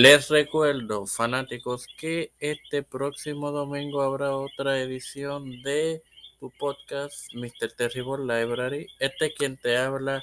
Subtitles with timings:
[0.00, 6.04] Les recuerdo, fanáticos, que este próximo domingo habrá otra edición de
[6.38, 7.72] tu podcast, Mr.
[7.76, 8.86] Terrible Library.
[9.00, 10.22] Este es quien te habla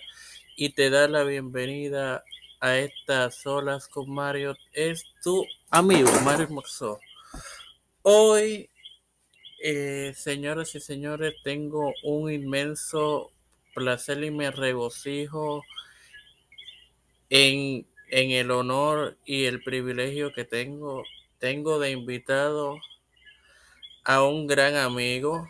[0.55, 2.23] y te da la bienvenida
[2.61, 4.55] a estas olas con Mario.
[4.71, 7.01] Es tu amigo, Mario Moxó.
[8.01, 8.69] Hoy,
[9.61, 13.33] eh, señoras y señores, tengo un inmenso
[13.73, 15.65] placer y me regocijo
[17.29, 17.85] en
[18.15, 21.03] en el honor y el privilegio que tengo,
[21.37, 22.79] tengo de invitado
[24.05, 25.49] a un gran amigo,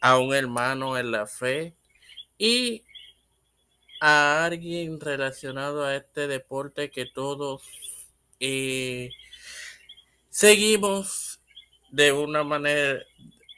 [0.00, 1.76] a un hermano en la fe
[2.36, 2.82] y
[4.00, 7.62] a alguien relacionado a este deporte que todos
[8.40, 9.10] eh,
[10.28, 11.38] seguimos
[11.92, 13.04] de una manera,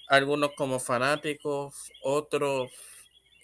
[0.09, 2.71] algunos como fanáticos, otros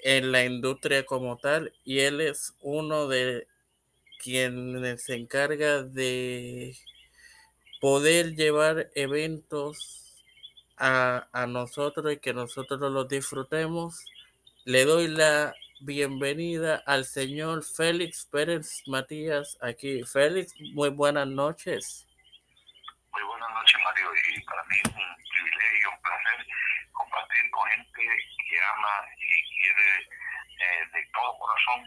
[0.02, 3.48] en la industria como tal, y él es uno de
[4.22, 6.76] quien se encarga de
[7.80, 10.04] poder llevar eventos
[10.76, 14.04] a, nosotros y que nosotros los disfrutemos.
[14.64, 20.02] Le doy la bienvenida al señor Félix Pérez Matías aquí.
[20.04, 22.06] Félix, muy buenas noches.
[23.12, 26.46] Muy buenas noches, Mario, y para mí es un privilegio, un placer
[26.92, 28.02] compartir con gente
[28.48, 31.84] que ama y quiere eh, de todo corazón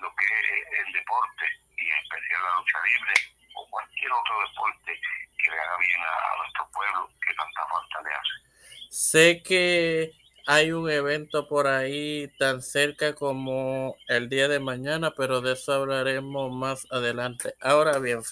[0.00, 1.44] lo que es el deporte
[1.76, 3.14] y en especial la lucha libre
[3.54, 5.00] o cualquier otro deporte
[5.42, 8.50] que le haga bien a, nuestro pueblo que tanta falta le hace.
[8.90, 10.12] Sé que
[10.46, 15.72] hay un evento por ahí tan cerca como el día de mañana, pero de eso
[15.72, 17.54] hablaremos más adelante.
[17.60, 18.22] Ahora bien,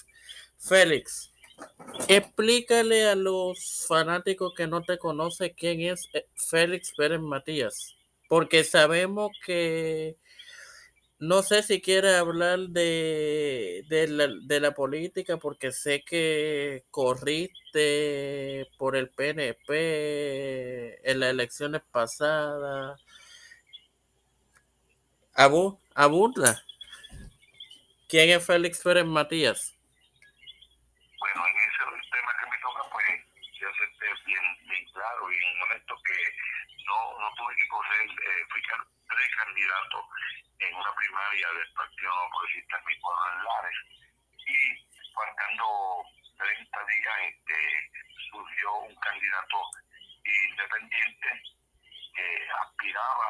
[0.57, 1.31] Félix,
[2.07, 7.95] explícale a los fanáticos que no te conocen quién es eh, Félix Pérez Matías,
[8.27, 10.17] porque sabemos que
[11.19, 19.09] no sé si quiere hablar de, de, la, política porque sé que corriste por el
[19.09, 23.03] PNP en las elecciones pasadas.
[25.35, 26.63] Abu, Abunda.
[28.07, 29.77] ¿Quién es Félix Pérez Matías?
[31.19, 33.05] Bueno, en ese tema que me toca, pues
[33.59, 33.83] yo sé
[34.25, 36.17] bien, bien claro y honesto que
[36.87, 38.61] no, no tuve que correr, eh, fui
[39.05, 40.48] precandidato en
[40.79, 43.79] una primaria Partido No Progresista en mi pueblo en Lares
[44.47, 45.65] y faltando
[46.37, 47.91] 30 días este,
[48.31, 49.57] surgió un candidato
[50.23, 51.29] independiente
[52.15, 53.27] que aspiraba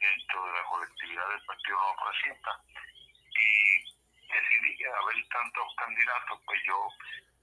[0.00, 2.52] dentro de la colectividad del Partido No Progresista
[3.36, 3.52] y
[4.32, 6.88] decidí que al haber tantos candidatos pues yo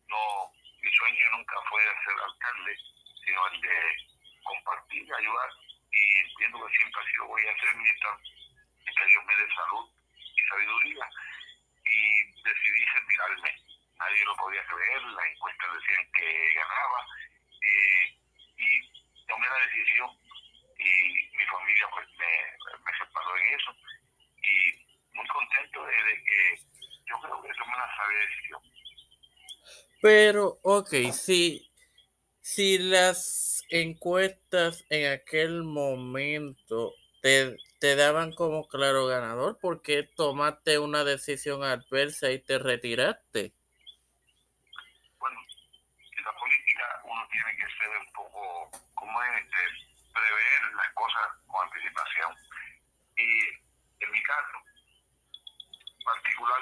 [0.10, 0.50] no
[0.82, 2.74] mi sueño nunca fue ser alcalde
[3.24, 3.78] sino el de
[4.44, 5.50] compartir y ayudar
[5.92, 8.32] y entiendo que siempre así lo voy a hacer mientras
[8.86, 9.90] que Dios me dé salud
[10.36, 11.06] y sabiduría
[11.86, 13.56] y decidí retirarme.
[14.00, 17.06] Nadie lo podía creer, las encuestas decían que ganaba
[17.62, 18.18] eh,
[18.58, 20.10] y tomé la decisión
[20.78, 23.76] y mi familia pues me, me separó en eso
[24.42, 26.60] y muy contento de, que
[27.06, 28.62] yo creo que tomé una sabia decisión.
[30.02, 31.72] Pero, ok, si,
[32.42, 41.04] si las encuestas en aquel momento te, te daban como claro ganador, porque tomaste una
[41.04, 43.54] decisión adversa y te retiraste?
[45.20, 45.40] Bueno,
[46.18, 51.28] en la política uno tiene que ser un poco, como es, este, prever las cosas
[51.46, 52.36] con anticipación.
[53.18, 54.58] Y en mi caso,
[56.04, 56.62] particular,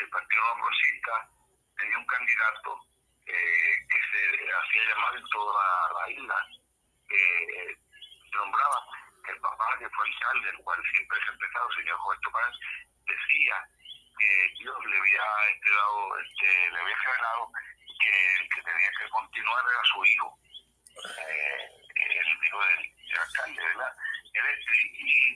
[0.00, 1.30] el Partido Progresista
[1.76, 2.80] tenía un candidato
[3.26, 6.48] eh, que se hacía llamar en toda la, isla,
[7.08, 7.76] que
[8.30, 8.86] se nombraba
[9.28, 12.54] el papá que fue alcalde, el cual siempre se ha empezado, el señor Roberto Paz,
[13.06, 13.68] decía
[14.18, 17.50] que Dios le había este, dado, este, le había revelado
[18.00, 20.38] que el que tenía que continuar era su hijo,
[21.04, 23.92] eh, el hijo del, alcalde, ¿verdad?
[24.32, 25.32] Este, y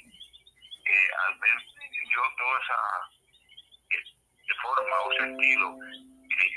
[0.85, 1.57] eh, al ver
[2.13, 2.81] yo toda esa
[3.91, 4.05] eh,
[4.63, 5.79] forma o sentido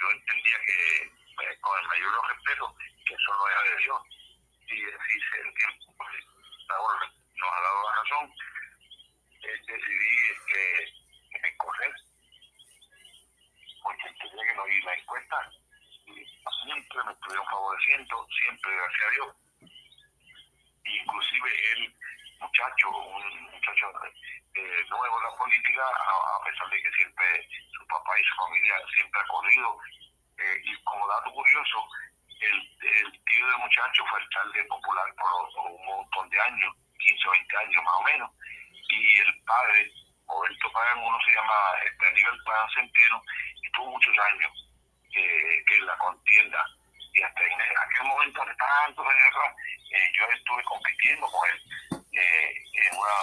[0.04, 4.02] yo entendía que eh, con el mayor respeto que eso no era de Dios
[4.68, 6.26] y así el tiempo pues,
[6.70, 8.34] ahora nos ha dado la razón,
[9.42, 10.16] decidí
[10.48, 11.94] que escoger,
[13.82, 15.52] porque entendía que no iba la encuesta
[16.08, 16.26] y
[16.64, 19.36] siempre me estuvieron favoreciendo, siempre, gracias a Dios.
[20.86, 21.96] Inclusive el
[22.44, 23.88] muchacho, un muchacho
[24.56, 27.26] eh, nuevo en la política, a, pesar de que siempre
[27.72, 29.78] su papá y su familia siempre ha corrido,
[30.38, 31.88] eh, y como dato curioso,
[32.40, 37.32] el, el tío del muchacho fue alcalde popular por un montón de años 15 o
[37.32, 38.32] 20 años más o menos,
[38.90, 39.92] y el padre,
[40.28, 41.56] Roberto Pagan, uno se llama
[41.86, 43.22] este, Aníbal Pagan Centeno,
[43.64, 44.52] estuvo muchos años
[45.16, 46.66] eh, en la contienda
[47.14, 49.56] y hasta en aquel momento, hace tantos años atrás,
[49.92, 53.18] eh, yo estuve compitiendo con él eh, en una,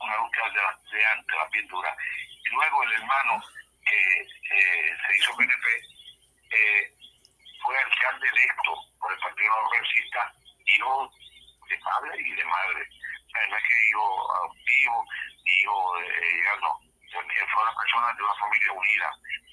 [0.00, 1.96] una lucha de, de ante la pintura.
[2.44, 3.42] Y luego el hermano
[3.84, 5.66] que se hizo PNP
[6.50, 6.94] eh,
[7.62, 10.32] fue alcalde electo por el Partido Progresista,
[10.66, 11.12] hijo
[11.68, 12.88] de padre y de madre.
[13.48, 15.06] No es que hijo adoptivo,
[15.44, 16.78] ni hijo de, eh, no,
[17.12, 19.10] fue una persona de una familia unida.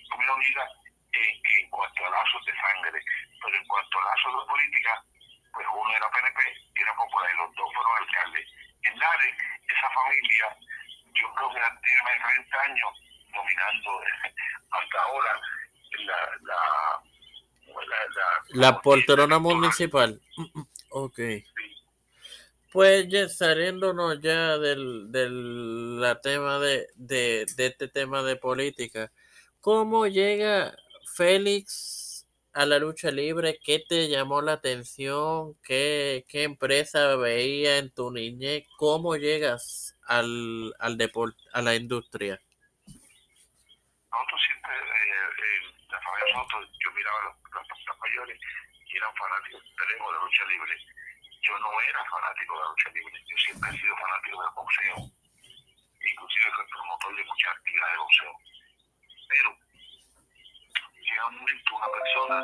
[0.10, 0.68] Familia unida
[1.14, 3.02] en, en cuanto a lazos de sangre,
[3.42, 5.04] pero en cuanto a lazos de política,
[5.54, 6.40] pues uno era PNP
[6.76, 8.46] y era popular, y los dos fueron alcaldes.
[8.84, 9.36] En Lares,
[9.68, 10.58] esa familia,
[11.14, 12.92] yo creo que tiene más de 30 años
[13.34, 13.90] dominando
[14.72, 15.42] hasta ahora
[16.00, 16.60] la, la,
[17.68, 20.22] la, la, la poltrona municipal.
[20.90, 21.18] Ok.
[21.18, 21.44] Sí.
[22.72, 29.12] Pues ya saliéndonos ya del, del la tema de, de, de este tema de política,
[29.60, 30.76] ¿cómo llega
[31.16, 31.99] Félix
[32.54, 33.60] a la lucha libre?
[33.64, 35.56] ¿Qué te llamó la atención?
[35.64, 38.66] ¿Qué, qué empresa veía en tu niñez?
[38.78, 42.42] ¿Cómo llegas al, al deporte, a la industria?
[44.12, 45.70] Nosotros siempre, eh, eh,
[46.84, 48.40] yo miraba los, los, los mayores
[48.86, 50.76] y eran fanáticos de lucha libre.
[51.42, 54.98] Yo no era fanático de la lucha libre, yo siempre he sido fanático del boxeo.
[56.00, 58.34] Inclusive fui promotor de muchas actividades de boxeo.
[59.30, 59.58] Pero
[61.10, 62.38] llega un momento una persona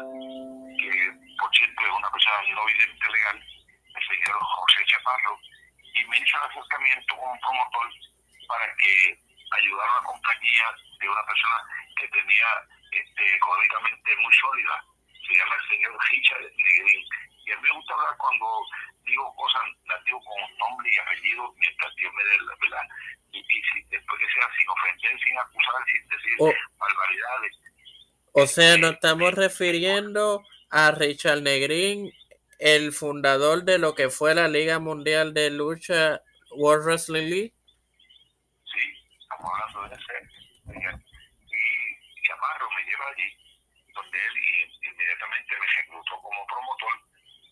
[0.79, 0.91] que,
[1.39, 5.39] por cierto, es una persona no vidente legal, el señor José Chaparro,
[5.93, 7.87] y me hizo el acercamiento con un promotor
[8.47, 9.17] para que
[9.51, 10.65] ayudara a una compañía
[10.99, 11.57] de una persona
[11.97, 12.47] que tenía
[12.91, 14.83] este, económicamente muy sólida.
[15.25, 17.05] Se llama el señor Richard Negrín.
[17.45, 18.45] Y a mí me gusta hablar cuando
[19.05, 22.87] digo cosas, las digo con nombre y apellido, mientras Dios me dé la verdad.
[23.31, 26.53] Y, y si, después que sea sin ofender, sin acusar, sin decir Oh.
[26.77, 27.53] barbaridades.
[28.37, 32.11] O sea, nos estamos refiriendo a Richard Negrín,
[32.59, 36.19] el fundador de lo que fue la Liga Mundial de Lucha
[36.51, 37.53] World Wrestling League.
[38.67, 38.83] Sí,
[39.23, 40.19] estamos hablando de ese.
[41.47, 43.31] Y Chaparro me lleva allí,
[43.95, 44.35] donde él
[44.83, 46.95] inmediatamente me reclutó como promotor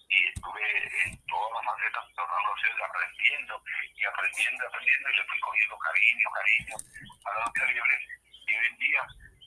[0.10, 0.68] y estuve
[1.08, 3.56] en todas las facetas hacer, aprendiendo
[3.96, 6.76] y aprendiendo, aprendiendo y le fui cogiendo cariño, cariño
[7.24, 7.96] a la lucha libre
[8.36, 9.02] y hoy en día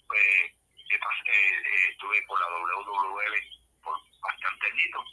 [0.08, 3.34] pues eh, eh, estuve con la WWL
[3.82, 5.04] por bastante añitos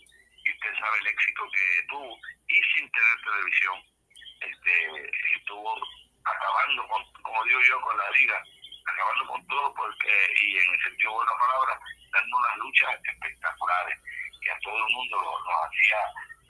[0.45, 3.93] y usted sabe el éxito que tuvo y sin tener televisión
[4.41, 5.81] este estuvo
[6.25, 8.43] acabando con, como digo yo, con la liga,
[8.85, 10.11] acabando con todo porque,
[10.41, 11.79] y en el sentido de la palabra,
[12.11, 13.97] dando unas luchas espectaculares
[14.41, 15.97] que a todo el mundo nos hacía,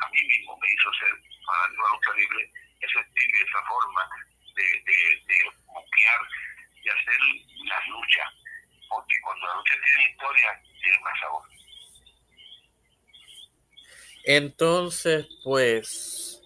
[0.01, 4.09] a mí mismo me hizo ser de la lucha libre, ese estilo y esa forma
[4.55, 6.21] de, de, de buquear
[6.83, 7.19] y hacer
[7.65, 8.33] las luchas,
[8.93, 11.43] porque cuando la lucha tiene historia, tiene más sabor.
[14.25, 16.41] Entonces, pues,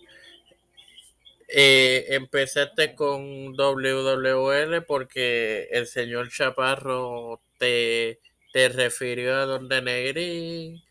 [1.49, 8.19] eh, empezaste con WWL porque el señor Chaparro te,
[8.51, 10.83] te refirió a Donde Negrín.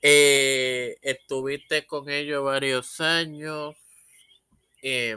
[0.00, 3.74] Eh, estuviste con ellos varios años.
[4.82, 5.16] eh,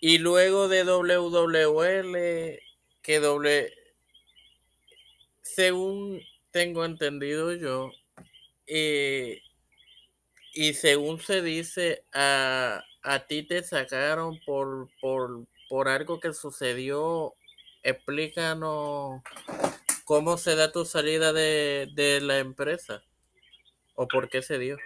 [0.00, 2.60] y luego de WWL,
[3.02, 3.72] que doble,
[5.42, 7.90] según tengo entendido yo,
[8.66, 9.42] eh,
[10.52, 17.34] y según se dice, a, a ti te sacaron por, por, por algo que sucedió.
[17.82, 19.22] Explícanos
[20.04, 23.02] cómo se da tu salida de, de la empresa
[23.94, 24.76] o por qué se dio.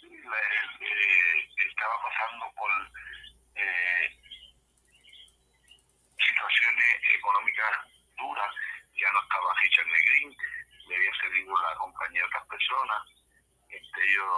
[0.00, 2.70] Sí, la- el- eh, estaba pasando por
[3.56, 4.08] eh,
[6.16, 7.70] situaciones económicas
[8.16, 8.50] duras,
[9.00, 10.36] ya no estaba Richard Negrín,
[10.86, 13.02] le había cedido la compañía a otras personas,
[13.68, 14.30] entre ellos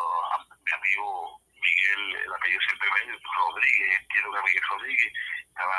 [0.65, 5.13] mi amigo Miguel, el apellido siempre me Rodríguez, entiendo que Miguel Rodríguez,
[5.49, 5.77] estaba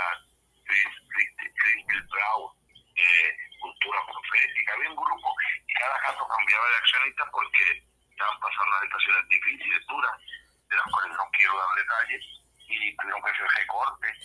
[0.65, 2.53] Chris, Chris, Chris Bilbao,
[2.97, 5.35] eh, Cultura Profética, había un grupo
[5.65, 10.21] y cada caso cambiaba de accionista porque estaban pasando unas situaciones difíciles, duras,
[10.69, 12.25] de las cuales no quiero dar detalles,
[12.67, 14.17] y tuvieron que hacer recortes,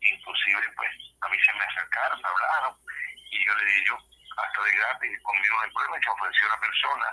[0.00, 2.74] inclusive pues a mí se me acercaron, me hablaron,
[3.30, 3.98] y yo le dije yo,
[4.36, 7.06] hasta de gratis, conmigo problema, y se ofreció una persona,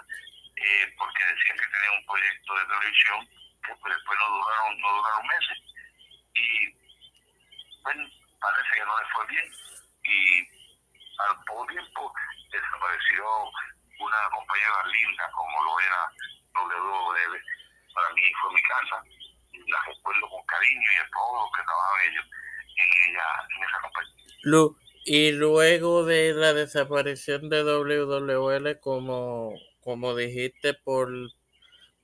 [0.56, 3.28] eh, porque decían que tenía un proyecto de televisión,
[3.64, 5.58] que pues, después no duraron, no duraron meses,
[6.34, 6.48] y
[7.84, 8.04] bueno,
[8.40, 9.48] parece que no le fue bien,
[10.04, 10.48] y
[11.20, 12.14] al poco tiempo
[12.52, 13.26] desapareció
[14.00, 16.02] una compañera linda como lo era
[16.56, 17.36] WWL.
[17.94, 19.04] Para mí fue mi casa,
[19.52, 22.26] y la recuerdo con cariño y a todos los que trabajaban ellos.
[22.80, 24.14] en, ella, en esa compañía.
[24.44, 24.78] Lu
[25.12, 31.12] y luego de la desaparición de WWL, como, como dijiste, por,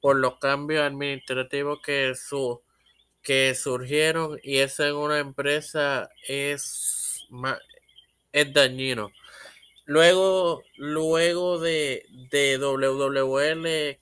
[0.02, 2.64] por los cambios administrativos que, su,
[3.22, 7.28] que surgieron y esa en una empresa es,
[8.32, 9.12] es dañino.
[9.86, 14.00] Luego, luego de, de WWL,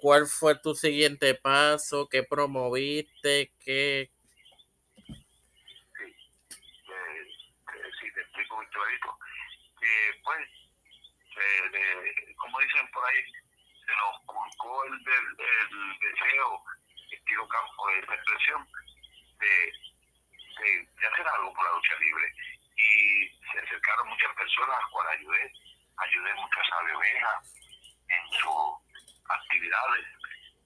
[0.00, 2.08] ¿cuál fue tu siguiente paso?
[2.08, 3.52] ¿Qué promoviste?
[3.58, 4.12] ¿Qué,
[10.22, 10.48] pues,
[12.36, 13.24] como dicen por ahí,
[13.86, 16.64] se nos culcó el, el, deseo,
[17.10, 18.66] estilo campo de expresión,
[19.38, 19.72] de,
[20.60, 22.32] de, hacer algo por la lucha libre.
[22.76, 25.52] Y se acercaron muchas personas a las ayudé,
[25.96, 27.52] ayudé muchas ovejas
[28.08, 30.06] en sus actividades.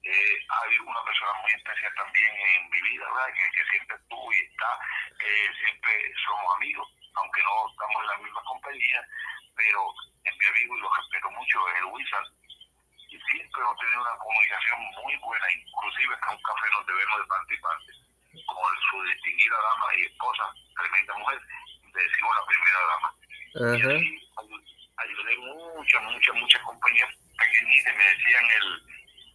[0.04, 3.34] Eh, hay una persona muy especial también en mi vida, ¿verdad?
[3.34, 4.78] Que, que siempre estuvo y está,
[5.20, 9.00] eh, siempre somos amigos, aunque no estamos en la misma compañía,
[9.56, 9.80] pero
[10.24, 12.28] es mi amigo y lo respeto mucho, es el Wizard.
[13.08, 17.26] Y siempre hemos tenido una comunicación muy buena, inclusive que un café nos debemos de
[17.26, 17.92] parte y parte.
[18.46, 20.44] Como su distinguida dama y esposa,
[20.76, 21.40] tremenda mujer,
[21.94, 23.10] le decimos la primera dama.
[23.58, 24.28] Y así
[24.98, 27.08] ayudé muchas, muchas, muchas compañías
[27.38, 28.66] pequeñitas, me decían el,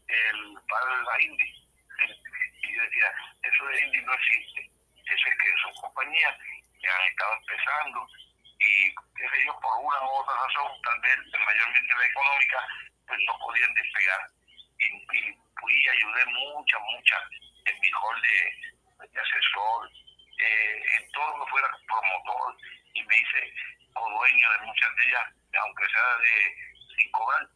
[0.07, 1.49] el padre de la Indy.
[2.63, 3.11] y yo decía,
[3.41, 4.69] eso de Indy no existe.
[5.05, 6.35] Eso es que son compañías
[6.83, 8.07] que han estado empezando
[8.59, 12.59] y qué sé yo, por una u otra razón, tal vez mayormente la económica,
[13.07, 14.21] pues no podían despegar.
[14.79, 14.87] Y,
[15.17, 17.21] y y ayudé muchas, muchas
[17.65, 19.89] en mi rol de, asesor,
[20.39, 22.57] eh, en todo lo que fuera promotor,
[22.93, 23.53] y me hice
[23.95, 25.27] o dueño de muchas de ellas,
[25.61, 26.55] aunque sea de
[26.95, 27.47] sin cobrar,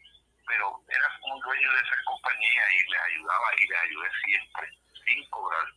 [0.48, 4.70] pero era como dueño de esa compañía y les ayudaba y les ayudé siempre,
[5.06, 5.68] sin cobrar.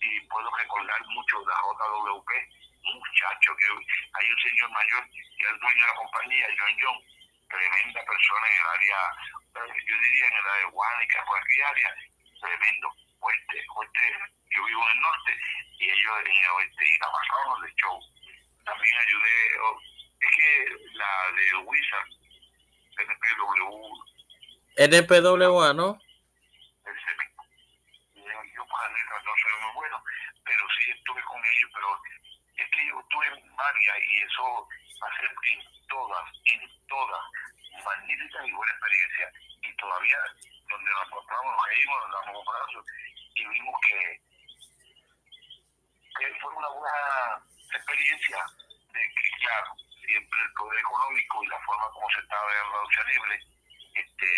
[0.00, 2.30] Y puedo recordar mucho la JWP,
[2.96, 3.64] muchacho, que
[4.12, 6.98] hay un señor mayor que es el dueño de la compañía, John John,
[7.48, 8.98] tremenda persona en el área,
[9.54, 11.94] eh, yo diría en el área de Guánica, cualquier área,
[12.40, 14.00] tremendo, fuerte, fuerte,
[14.50, 15.32] yo vivo en el norte
[15.78, 18.00] y ellos en el oeste y la pasaron de show.
[18.64, 19.80] También ayudé, oh,
[20.20, 20.48] es que
[20.94, 22.08] la de Wizard,
[22.98, 24.16] NPW.
[24.76, 25.98] NPWA, ¿no?
[28.54, 30.02] Yo para no soy muy bueno,
[30.44, 32.00] pero sí estuve con ellos, pero
[32.56, 34.68] es que yo estuve en varias y eso
[35.20, 37.22] ser en todas, en todas,
[37.84, 39.32] magníficas y buena experiencia.
[39.62, 40.18] Y todavía,
[40.68, 42.84] donde nos encontramos, nos reímos, nos damos un abrazo
[43.34, 44.20] y vimos que,
[46.18, 47.44] que fue una buena
[47.74, 48.38] experiencia
[48.92, 49.72] de que, claro,
[50.06, 53.40] siempre el poder económico y la forma como se estaba viendo la lucha libre
[53.94, 54.28] este,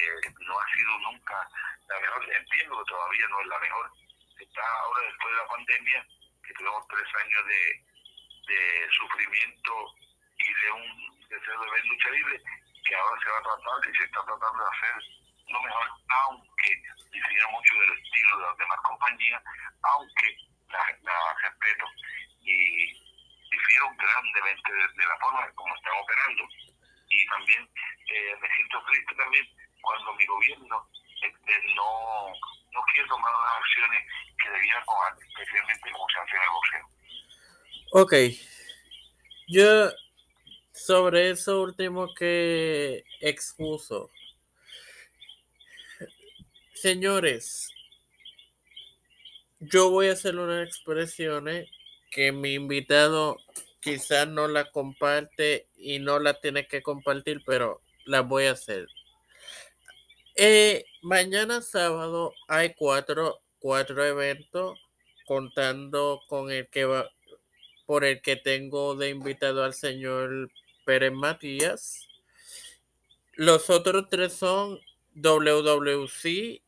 [0.41, 1.49] no ha sido nunca
[1.89, 2.33] la mejor.
[2.33, 3.93] Entiendo que todavía no es la mejor.
[4.39, 6.07] Está ahora después de la pandemia,
[6.47, 7.88] que tuvimos tres años de
[8.49, 9.95] de sufrimiento
[10.39, 12.43] y de un deseo de ver lucha libre
[12.89, 14.97] que ahora se va a tratar y se está tratando de hacer
[15.49, 16.71] lo mejor, aunque
[17.13, 19.43] difiere mucho del estilo de las demás compañías,
[19.83, 20.37] aunque
[20.69, 21.85] la, respeto
[22.43, 22.93] y
[23.51, 26.45] difiero grandemente de, la forma en cómo están operando.
[27.11, 27.69] Y también
[28.09, 29.47] eh, me siento triste también
[29.81, 30.87] cuando mi gobierno
[31.23, 32.33] este, no,
[32.73, 34.05] no quiere tomar las acciones
[34.43, 36.99] que debía tomar, especialmente como se hace en el boxeo.
[38.01, 38.15] Ok.
[39.49, 39.91] Yo
[40.73, 44.09] sobre eso último que expuso.
[46.75, 47.69] Señores,
[49.59, 51.69] yo voy a hacer unas expresiones
[52.13, 53.37] que mi invitado
[53.81, 58.87] quizás no la comparte y no la tiene que compartir, pero las voy a hacer.
[60.37, 64.79] Eh, mañana sábado hay cuatro, cuatro eventos
[65.27, 67.11] contando con el que va,
[67.89, 70.51] por el que tengo de invitado al señor
[70.85, 72.07] Pérez Matías.
[73.33, 74.79] Los otros tres son
[75.15, 76.61] WWC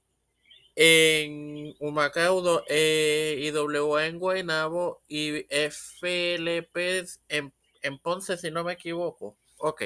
[0.77, 9.37] en Humacao, eh, en Guaynabo y FLP en, en Ponce, si no me equivoco.
[9.59, 9.83] Ok.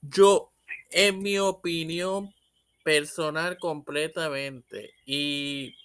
[0.00, 0.54] Yo,
[0.88, 2.32] en mi opinión
[2.82, 5.76] personal completamente, y,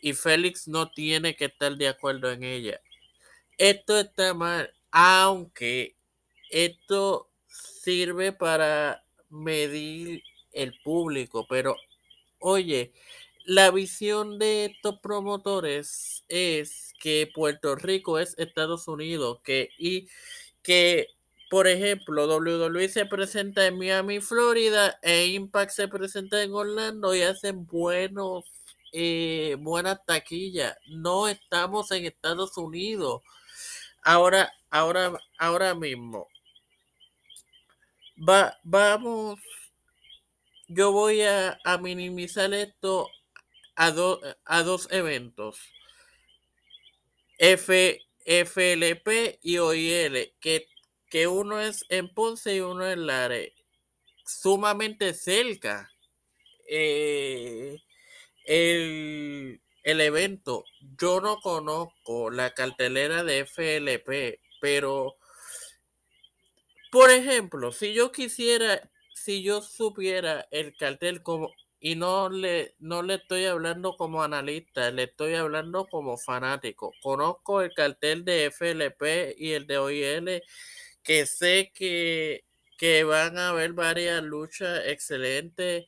[0.00, 2.80] y Félix no tiene que estar de acuerdo en ella
[3.58, 5.96] esto está mal, aunque
[6.50, 10.22] esto sirve para medir
[10.52, 11.76] el público, pero
[12.38, 12.92] oye,
[13.44, 20.08] la visión de estos promotores es que Puerto Rico es Estados Unidos, que y
[20.62, 21.16] que
[21.48, 27.22] por ejemplo, WWE se presenta en Miami, Florida, e Impact se presenta en Orlando y
[27.22, 28.44] hacen buenos,
[28.92, 30.76] eh, buenas taquillas.
[30.88, 33.22] No estamos en Estados Unidos.
[34.06, 36.28] Ahora, ahora, ahora mismo,
[38.16, 39.40] va, vamos,
[40.68, 43.10] yo voy a, a minimizar esto
[43.74, 45.58] a, do, a dos eventos.
[47.38, 50.68] F, FLP y OIL, que,
[51.10, 53.54] que uno es en Ponce y uno en Lare,
[54.24, 55.90] sumamente cerca.
[56.68, 57.78] Eh,
[58.44, 60.64] el, el evento,
[60.98, 65.16] yo no conozco la cartelera de FLP, pero
[66.90, 73.02] por ejemplo, si yo quisiera, si yo supiera el cartel como y no le no
[73.04, 76.92] le estoy hablando como analista, le estoy hablando como fanático.
[77.00, 80.42] Conozco el cartel de FLP y el de OIL
[81.04, 82.44] que sé que
[82.76, 85.86] que van a haber varias luchas excelentes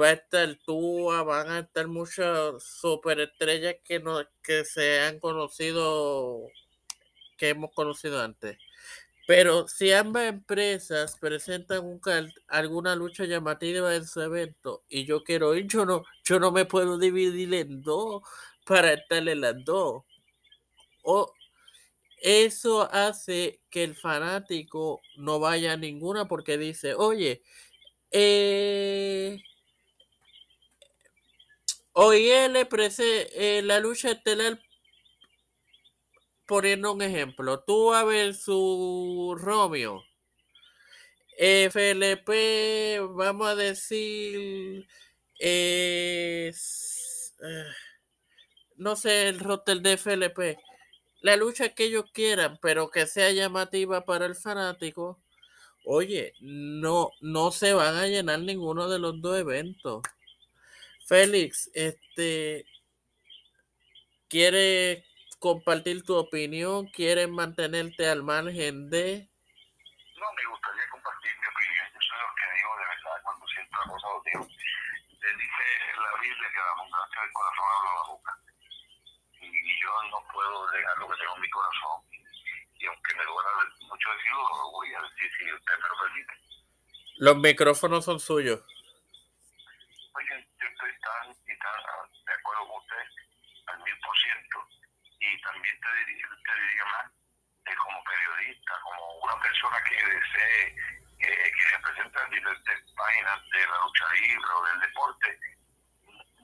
[0.00, 6.48] va a estar Tua, van a estar muchas superestrellas que no, que se han conocido,
[7.36, 8.58] que hemos conocido antes.
[9.26, 12.00] Pero si ambas empresas presentan un
[12.48, 16.66] alguna lucha llamativa en su evento y yo quiero ir, yo no, yo no me
[16.66, 18.22] puedo dividir en dos
[18.66, 20.04] para estar en las dos.
[21.02, 21.32] O
[22.20, 27.42] eso hace que el fanático no vaya a ninguna porque dice, oye,
[28.10, 29.38] eh,
[31.96, 34.60] Hoy él eh, la lucha estelar,
[36.44, 40.02] poniendo un ejemplo, tú a ver su Romeo,
[41.38, 44.88] FLP, vamos a decir,
[45.38, 46.52] eh,
[48.76, 50.58] no sé, el roster de FLP,
[51.22, 55.22] la lucha que ellos quieran, pero que sea llamativa para el fanático,
[55.84, 60.02] oye, no, no se van a llenar ninguno de los dos eventos.
[61.06, 62.64] Félix, este,
[64.28, 65.04] ¿quieres
[65.38, 66.86] compartir tu opinión?
[66.88, 69.28] ¿Quieres mantenerte al margen de...?
[70.16, 71.84] No, me gustaría compartir mi opinión.
[71.92, 74.48] Yo soy lo que digo de verdad cuando siento la cosa, lo digo.
[74.48, 78.32] Te dice la Biblia que la abundancia del corazón habla la boca.
[79.40, 81.96] Y, y, yo no puedo dejar lo que tengo en mi corazón.
[82.80, 83.50] Y aunque me duela
[83.92, 86.34] mucho decirlo, lo voy a decir si usted me lo permite.
[87.20, 88.64] Los micrófonos son suyos.
[95.44, 97.06] También te diría, te diría más,
[97.66, 100.76] eh, como periodista, como una persona que desee
[101.20, 105.38] eh, que representa diferentes páginas de la lucha libre o del deporte,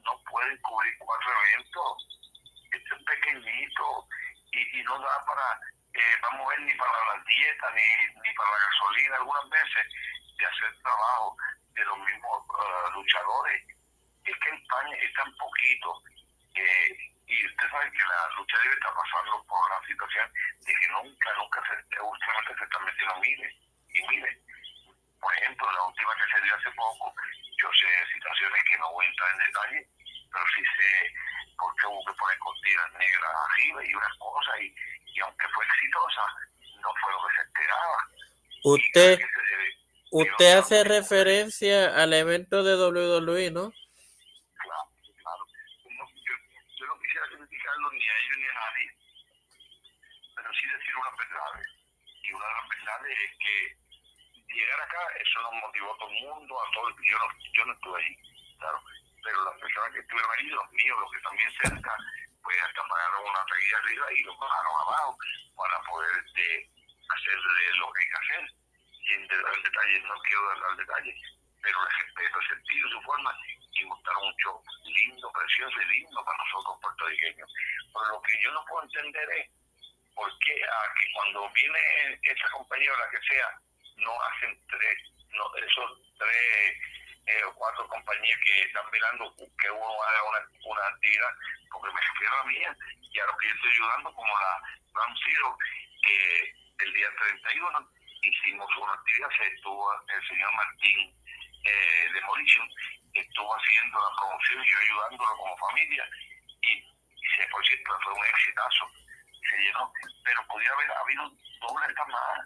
[0.04, 2.20] no pueden cubrir cuatro eventos.
[2.70, 4.08] Esto es pequeñito
[4.52, 5.60] y, y no da para,
[5.94, 9.86] eh, vamos a ver, ni para la dieta ni, ni para la gasolina algunas veces
[10.38, 11.36] de hacer trabajo
[11.74, 13.79] de los mismos uh, luchadores.
[14.30, 16.02] Es que en España es tan poquito.
[16.54, 20.26] Eh, y usted sabe que la lucha libre está pasando por una situación
[20.66, 23.54] de que nunca, nunca se, últimamente se está metiendo miles
[23.90, 24.36] y miles.
[25.20, 27.14] Por ejemplo, la última que se dio hace poco,
[27.58, 29.88] yo sé situaciones que no voy a entrar en detalle,
[30.32, 30.90] pero sí sé
[31.58, 34.74] por qué hubo que poner cortinas negras arriba y unas cosas, y,
[35.14, 36.22] y aunque fue exitosa,
[36.82, 37.98] no fue lo que se esperaba.
[38.62, 39.18] Usted,
[40.10, 43.72] usted hace referencia al evento de WWE, ¿no?
[47.92, 48.86] ni a ellos ni a nadie,
[50.36, 51.66] pero sí decir unas verdades.
[52.22, 52.68] Y una de las
[54.48, 57.72] llegar acá, eso nos motivó a todo el mundo, a todo yo no, yo no
[57.72, 58.16] estuve ahí,
[58.58, 58.82] claro,
[59.22, 61.96] pero las personas que estuvieron ahí, los míos, los que bien cerca,
[62.42, 65.18] pues hasta pagaron una taquilla arriba y los bajaron abajo
[65.56, 66.70] para poder este,
[67.08, 67.36] hacer
[67.78, 68.44] lo que hay que hacer.
[69.06, 71.16] Sin dar detalles, no quiero dar detalles,
[71.62, 73.34] pero les respeto el sentido, su forma
[73.72, 77.52] y montaron un show lindo, precioso y lindo para nosotros puertorriqueños.
[77.92, 79.50] Pero lo que yo no puedo entender es
[80.20, 83.48] por qué que cuando viene esa compañía o la que sea,
[83.96, 84.98] no hacen tres,
[85.30, 86.76] no, esos tres
[87.24, 91.32] eh, o cuatro compañías que están mirando que uno haga una, una actividad,
[91.72, 95.16] porque me refiero a mía y a los que yo estoy ayudando, como la Ram
[95.24, 95.58] Zero,
[96.04, 96.54] que
[96.84, 97.08] el día
[97.40, 101.16] 31 hicimos una actividad, se estuvo el señor Martín
[101.64, 102.68] eh, Demolition
[103.14, 106.08] estuvo haciendo la promoción y yo ayudándolo como familia
[106.62, 108.99] y, y se, por cierto fue un exitazo
[109.50, 109.92] se llenó
[110.24, 112.38] pero podía haber habido doble más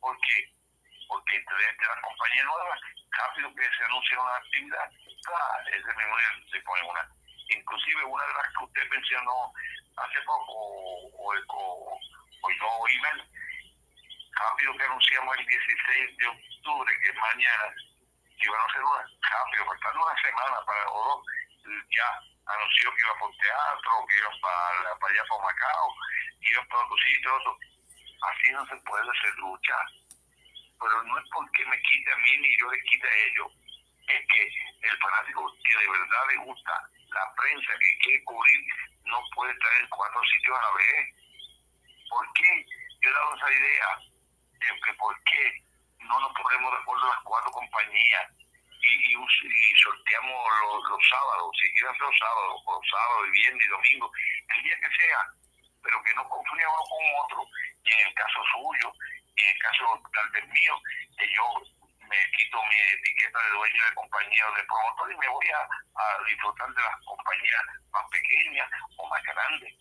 [0.00, 0.52] porque
[1.08, 4.90] porque entre las compañías nuevas rápido que se anuncia una actividad
[5.66, 7.08] ese mismo día se pone una.
[7.48, 9.52] Inclusive una de las que usted mencionó
[9.96, 11.98] hace poco o, o,
[12.42, 12.48] o
[14.32, 17.74] rápido que anunciamos el 16 de octubre que es mañana
[18.42, 21.26] iban a hacer una rápido, faltando una semana para o dos,
[21.94, 22.08] ya
[22.46, 25.94] anunció que iba por teatro, que iban para, para allá para Macao,
[26.42, 27.58] que iban para otro sitio, otro.
[28.22, 29.76] Así no se puede hacer lucha.
[30.80, 33.52] Pero no es porque me quite a mí ni yo le quite a ellos.
[34.08, 34.42] Es que
[34.88, 36.72] el fanático que de verdad le gusta
[37.08, 38.66] la prensa que quiere cubrir
[39.04, 41.14] no puede estar en cuatro sitios a la vez.
[42.08, 42.66] ¿Por qué?
[43.00, 43.88] Yo he dado esa idea
[44.52, 45.62] de que por qué
[46.00, 48.30] no nos ponemos de acuerdo las cuatro compañías
[48.82, 50.36] y, y, sorteamos
[50.90, 54.12] los, sábados, si quieren los sábados, o sábados, y viernes y domingo,
[54.56, 55.20] el día que sea,
[55.82, 57.46] pero que no confunda uno con otro,
[57.84, 58.92] y en el caso suyo,
[59.36, 60.74] y en el caso tal vez mío,
[61.18, 61.44] que yo
[62.08, 65.62] me quito mi etiqueta de dueño de compañía o de promotor y me voy a,
[65.62, 69.74] a disfrutar de las compañías más pequeñas o más grandes.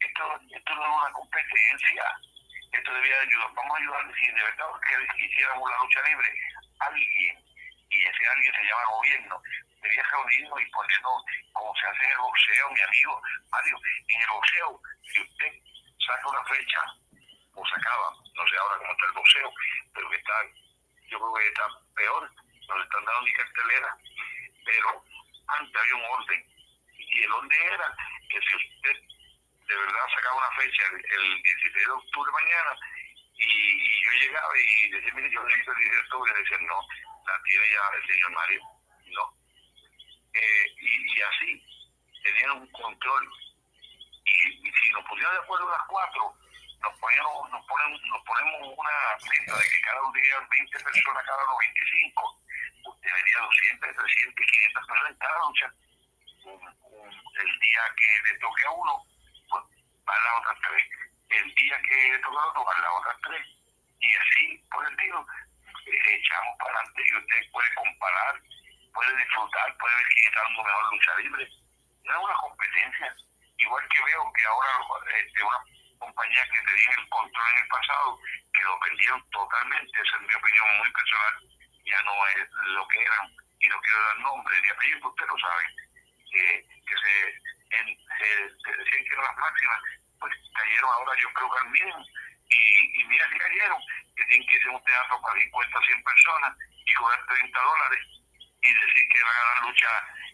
[0.00, 2.04] Esto, esto no es una competencia,
[2.72, 6.28] esto debía ayudar, vamos a ayudar, si de verdad que hiciéramos la lucha libre,
[6.80, 7.47] alguien
[7.90, 9.42] y ese alguien se llama gobierno,
[9.82, 13.76] debía reunirnos y ponernos como se hace en el boxeo, mi amigo Mario.
[14.08, 15.52] En el boxeo, si usted
[16.06, 16.80] saca una fecha
[17.54, 19.52] o sacaba, no sé ahora cómo está el boxeo,
[19.94, 20.32] pero que está,
[21.08, 22.30] yo creo que está peor,
[22.68, 23.96] no le están dando ni cartelera,
[24.64, 25.04] pero
[25.48, 26.44] antes había un orden,
[26.92, 27.96] y el orden era
[28.28, 28.96] que si usted
[29.68, 32.76] de verdad sacaba una fecha el, 16 de octubre mañana,
[33.34, 36.80] y, yo llegaba y decía, mire, yo necesito el 16 de octubre, y decían, no,
[37.28, 38.62] la tiene ya el señor Mario,
[39.06, 39.34] ¿no?
[40.32, 41.62] Eh, y, así
[42.22, 43.28] tenían un control.
[44.24, 46.34] Y, si nos pusimos de acuerdo las cuatro,
[46.80, 48.96] nos ponemos, nos ponemos, nos ponemos una
[49.28, 52.40] meta de que cada uno diría 20 personas, cada uno 25.
[52.86, 55.74] Usted vería 200, 300, 500 personas en cada lucha.
[56.48, 59.04] el día que le toque a uno,
[59.50, 59.64] pues
[60.04, 60.84] van las otras tres.
[61.28, 63.46] El día que le toque a otro, van las otras tres.
[64.00, 65.26] Y así, por el tiro,
[65.90, 68.34] echamos para adelante y usted puede comparar,
[68.92, 71.48] puede disfrutar, puede ver quién está dando mejor lucha libre.
[72.04, 73.14] No es una competencia.
[73.58, 74.70] Igual que veo que ahora
[75.20, 75.58] este, una
[75.98, 78.18] compañía que tenía el control en el pasado,
[78.54, 81.34] que lo perdieron totalmente, esa es mi opinión muy personal,
[81.84, 83.26] ya no es lo que eran,
[83.58, 85.64] y no quiero dar nombre ni apellido, usted lo sabe,
[86.30, 87.14] que, que se,
[87.78, 87.86] en,
[88.18, 89.82] se, decían que eran las máximas,
[90.20, 92.04] pues cayeron ahora yo creo que al mínimo,
[92.48, 93.82] y, y mira que cayeron,
[94.18, 98.02] que tienen que irse a un teatro para 50 100 personas y cobrar 30 dólares
[98.62, 99.90] y decir que van a dar lucha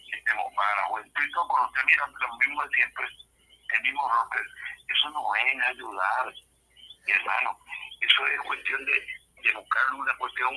[0.09, 3.07] este, para la juventud y todo, cuando usted mira lo mismo de siempre,
[3.75, 4.47] el mismo rocker,
[4.89, 6.35] eso no es ayudar,
[7.07, 7.59] hermano,
[8.01, 9.07] eso es cuestión de,
[9.43, 10.55] de buscar una cuestión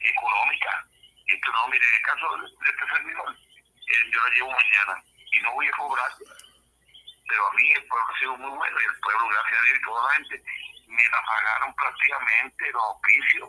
[0.00, 0.86] económica.
[1.26, 5.40] Esto no, mire, en el caso de, este servidor, eh, yo la llevo mañana y
[5.40, 6.10] no voy a cobrar,
[7.28, 9.78] pero a mí el pueblo ha sido muy bueno y el pueblo, gracias a Dios
[9.78, 10.42] y toda la gente,
[10.86, 13.48] me la pagaron prácticamente los oficios.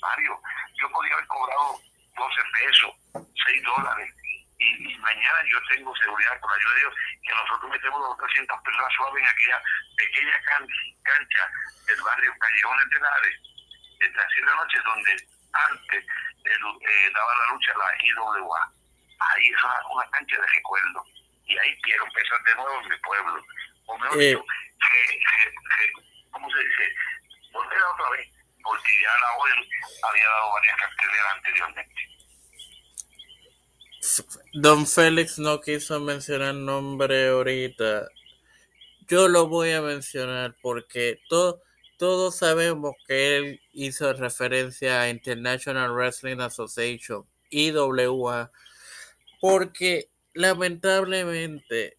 [0.00, 0.40] Mario,
[0.80, 1.80] yo podía haber cobrado
[2.16, 4.14] 12 pesos, 6 dólares,
[4.60, 8.62] y, mañana yo tengo seguridad, con la ayuda de Dios, que nosotros metemos los 300
[8.62, 9.62] personas suaves en aquella
[9.96, 10.36] pequeña
[11.02, 11.44] cancha
[11.86, 13.36] del barrio Callejones de Lares,
[13.98, 15.12] de las 7 de la noche, donde
[15.52, 16.04] antes
[16.44, 18.72] eh, daba la lucha la IWA.
[19.20, 21.04] Ahí es una, cancha de recuerdo.
[21.44, 23.44] Y ahí quiero empezar de nuevo en mi pueblo.
[23.86, 24.26] O mejor eh.
[24.26, 24.44] dicho,
[26.30, 26.82] ¿cómo se dice?
[27.52, 28.28] Volver otra vez,
[28.62, 29.68] porque ya la OEM
[30.02, 32.00] había dado varias carteleras anteriormente.
[34.54, 38.08] Don Félix no quiso mencionar nombre ahorita.
[39.06, 46.40] Yo lo voy a mencionar porque todos sabemos que él hizo referencia a International Wrestling
[46.40, 48.50] Association, IWA,
[49.40, 51.98] porque lamentablemente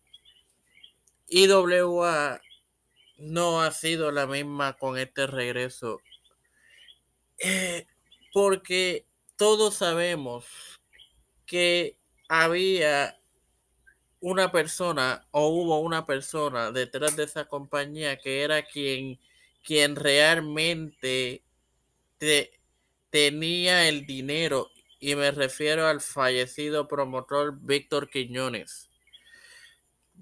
[1.28, 2.42] IWA
[3.22, 6.02] no ha sido la misma con este regreso.
[7.38, 7.86] Eh,
[8.34, 9.06] porque
[9.36, 10.46] todos sabemos
[11.46, 13.20] que había
[14.20, 19.20] una persona o hubo una persona detrás de esa compañía que era quien,
[19.64, 21.44] quien realmente
[23.10, 28.91] tenía el dinero y me refiero al fallecido promotor Víctor Quiñones.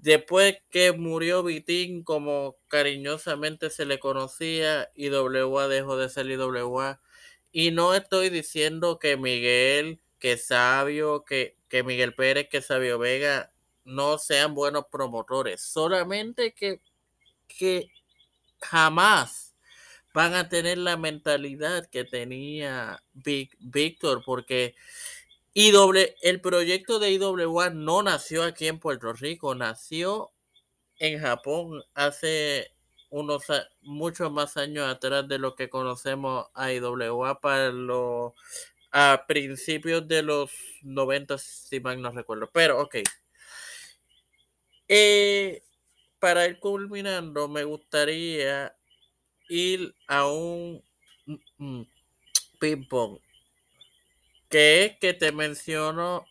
[0.02, 7.02] Después que murió Vitín, como cariñosamente se le conocía, IWA dejó de ser IWA.
[7.52, 13.52] Y no estoy diciendo que Miguel, que Sabio, que, que Miguel Pérez, que Sabio Vega
[13.84, 15.60] no sean buenos promotores.
[15.60, 16.80] Solamente que,
[17.46, 17.92] que
[18.62, 19.54] jamás
[20.14, 24.74] van a tener la mentalidad que tenía Víctor, porque
[25.54, 30.30] el proyecto de IWA no nació aquí en Puerto Rico, nació
[30.98, 32.72] en Japón hace
[33.10, 33.44] unos
[33.82, 38.32] muchos más años atrás de lo que conocemos a IWA para los
[38.92, 40.50] a principios de los
[40.82, 42.50] 90, si mal no recuerdo.
[42.52, 42.96] Pero, ok.
[44.88, 45.62] Eh,
[46.18, 48.76] para ir culminando, me gustaría
[49.48, 50.82] ir a un
[51.26, 51.88] mm, mm,
[52.58, 53.20] ping-pong,
[54.50, 56.26] que que te menciono